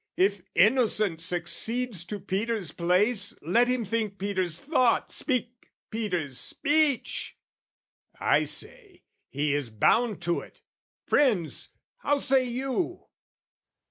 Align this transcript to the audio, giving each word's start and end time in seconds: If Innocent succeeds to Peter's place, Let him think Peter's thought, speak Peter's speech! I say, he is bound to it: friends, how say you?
If 0.17 0.41
Innocent 0.55 1.21
succeeds 1.21 2.03
to 2.05 2.19
Peter's 2.19 2.71
place, 2.71 3.35
Let 3.43 3.67
him 3.67 3.85
think 3.85 4.17
Peter's 4.17 4.57
thought, 4.57 5.11
speak 5.11 5.69
Peter's 5.91 6.39
speech! 6.39 7.37
I 8.19 8.45
say, 8.45 9.03
he 9.29 9.53
is 9.53 9.69
bound 9.69 10.19
to 10.23 10.39
it: 10.39 10.63
friends, 11.05 11.69
how 11.99 12.17
say 12.17 12.45
you? 12.45 13.05